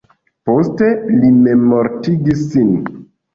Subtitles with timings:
[0.49, 2.73] Poste li memmortigis sin.